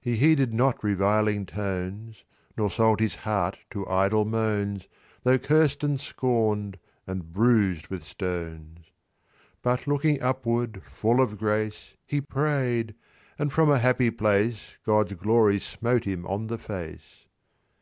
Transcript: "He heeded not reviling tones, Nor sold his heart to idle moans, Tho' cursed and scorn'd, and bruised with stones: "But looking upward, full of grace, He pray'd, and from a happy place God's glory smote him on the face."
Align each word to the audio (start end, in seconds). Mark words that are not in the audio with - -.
"He 0.00 0.16
heeded 0.16 0.54
not 0.54 0.82
reviling 0.82 1.44
tones, 1.44 2.24
Nor 2.56 2.70
sold 2.70 3.00
his 3.00 3.16
heart 3.16 3.58
to 3.68 3.86
idle 3.86 4.24
moans, 4.24 4.88
Tho' 5.24 5.36
cursed 5.36 5.84
and 5.84 6.00
scorn'd, 6.00 6.78
and 7.06 7.34
bruised 7.34 7.88
with 7.88 8.02
stones: 8.02 8.86
"But 9.60 9.86
looking 9.86 10.22
upward, 10.22 10.82
full 10.84 11.20
of 11.20 11.36
grace, 11.38 11.92
He 12.06 12.22
pray'd, 12.22 12.94
and 13.38 13.52
from 13.52 13.70
a 13.70 13.78
happy 13.78 14.10
place 14.10 14.78
God's 14.86 15.12
glory 15.12 15.58
smote 15.58 16.04
him 16.06 16.26
on 16.26 16.46
the 16.46 16.56
face." 16.56 17.26